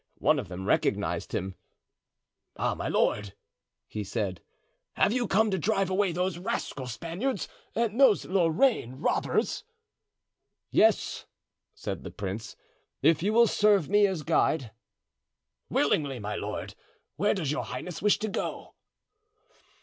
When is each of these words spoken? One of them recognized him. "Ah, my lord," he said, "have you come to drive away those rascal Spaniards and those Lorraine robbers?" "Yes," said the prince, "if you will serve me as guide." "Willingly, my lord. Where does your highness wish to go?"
One 0.17 0.39
of 0.39 0.47
them 0.47 0.65
recognized 0.65 1.31
him. 1.31 1.53
"Ah, 2.57 2.73
my 2.73 2.87
lord," 2.87 3.35
he 3.87 4.03
said, 4.03 4.41
"have 4.93 5.13
you 5.13 5.27
come 5.27 5.51
to 5.51 5.59
drive 5.59 5.91
away 5.91 6.11
those 6.11 6.39
rascal 6.39 6.87
Spaniards 6.87 7.47
and 7.75 7.99
those 8.01 8.25
Lorraine 8.25 8.95
robbers?" 8.95 9.63
"Yes," 10.71 11.27
said 11.75 12.03
the 12.03 12.09
prince, 12.09 12.55
"if 13.03 13.21
you 13.21 13.31
will 13.31 13.45
serve 13.45 13.89
me 13.89 14.07
as 14.07 14.23
guide." 14.23 14.71
"Willingly, 15.69 16.17
my 16.17 16.35
lord. 16.35 16.73
Where 17.15 17.35
does 17.35 17.51
your 17.51 17.65
highness 17.65 18.01
wish 18.01 18.17
to 18.17 18.27
go?" 18.27 18.73